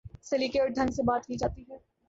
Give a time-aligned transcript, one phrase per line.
[0.23, 1.77] سلیقے اور ڈھنگ سے بات کی جاتی ہے۔